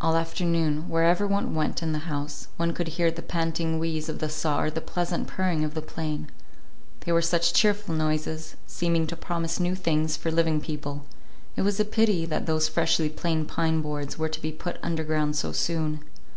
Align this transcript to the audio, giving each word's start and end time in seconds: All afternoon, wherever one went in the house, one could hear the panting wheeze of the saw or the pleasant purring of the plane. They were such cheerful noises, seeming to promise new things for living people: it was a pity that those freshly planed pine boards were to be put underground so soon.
All 0.00 0.16
afternoon, 0.16 0.88
wherever 0.88 1.24
one 1.24 1.54
went 1.54 1.84
in 1.84 1.92
the 1.92 2.10
house, 2.10 2.48
one 2.56 2.72
could 2.72 2.88
hear 2.98 3.12
the 3.12 3.22
panting 3.22 3.78
wheeze 3.78 4.08
of 4.08 4.18
the 4.18 4.28
saw 4.28 4.60
or 4.60 4.70
the 4.72 4.80
pleasant 4.80 5.28
purring 5.28 5.62
of 5.62 5.74
the 5.74 5.80
plane. 5.80 6.28
They 7.02 7.12
were 7.12 7.22
such 7.22 7.52
cheerful 7.52 7.94
noises, 7.94 8.56
seeming 8.66 9.06
to 9.06 9.14
promise 9.14 9.60
new 9.60 9.76
things 9.76 10.16
for 10.16 10.32
living 10.32 10.60
people: 10.60 11.06
it 11.54 11.62
was 11.62 11.78
a 11.78 11.84
pity 11.84 12.26
that 12.26 12.46
those 12.46 12.66
freshly 12.68 13.08
planed 13.08 13.46
pine 13.46 13.82
boards 13.82 14.18
were 14.18 14.28
to 14.30 14.42
be 14.42 14.50
put 14.50 14.80
underground 14.82 15.36
so 15.36 15.52
soon. 15.52 16.00